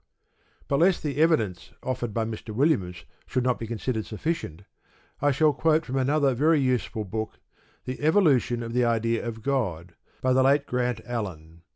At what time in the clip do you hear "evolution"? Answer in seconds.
8.01-8.63